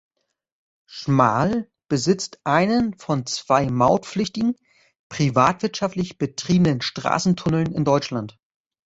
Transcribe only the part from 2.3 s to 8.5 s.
einen von zwei mautpflichtigen privatwirtschaftlich betriebenen Straßentunneln in Deutschland.